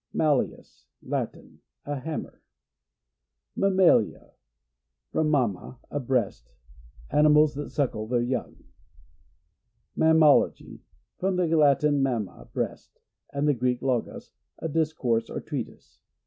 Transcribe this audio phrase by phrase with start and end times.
[0.13, 1.59] Malleus.— Latin.
[1.85, 2.41] A hammer.
[3.55, 4.31] Mammalia.—
[5.11, 6.49] From mamma, a breast.
[7.11, 8.63] Animals that suckle their young.
[9.95, 10.79] Mammalogy.—
[11.19, 12.97] From the Latin, mam ma, breast,
[13.31, 16.01] and the Greek, logos, a discourse or treatise.